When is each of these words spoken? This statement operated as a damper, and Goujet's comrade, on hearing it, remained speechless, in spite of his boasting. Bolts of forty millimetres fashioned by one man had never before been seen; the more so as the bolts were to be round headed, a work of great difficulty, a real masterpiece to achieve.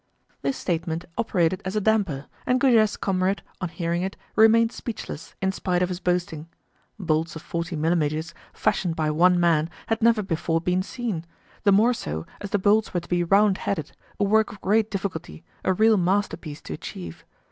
This 0.41 0.57
statement 0.57 1.05
operated 1.15 1.61
as 1.63 1.75
a 1.75 1.79
damper, 1.79 2.25
and 2.47 2.59
Goujet's 2.59 2.97
comrade, 2.97 3.43
on 3.61 3.69
hearing 3.69 4.01
it, 4.01 4.17
remained 4.35 4.71
speechless, 4.71 5.35
in 5.43 5.51
spite 5.51 5.83
of 5.83 5.89
his 5.89 5.99
boasting. 5.99 6.49
Bolts 6.97 7.35
of 7.35 7.43
forty 7.43 7.75
millimetres 7.75 8.33
fashioned 8.51 8.95
by 8.95 9.11
one 9.11 9.39
man 9.39 9.69
had 9.85 10.01
never 10.01 10.23
before 10.23 10.59
been 10.59 10.81
seen; 10.81 11.23
the 11.65 11.71
more 11.71 11.93
so 11.93 12.25
as 12.41 12.49
the 12.49 12.57
bolts 12.57 12.95
were 12.95 12.99
to 13.01 13.09
be 13.09 13.23
round 13.23 13.59
headed, 13.59 13.91
a 14.19 14.23
work 14.23 14.51
of 14.51 14.59
great 14.61 14.89
difficulty, 14.89 15.43
a 15.63 15.71
real 15.71 15.97
masterpiece 15.97 16.63
to 16.63 16.73
achieve. 16.73 17.23